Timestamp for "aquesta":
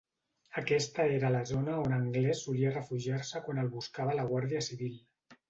0.59-1.03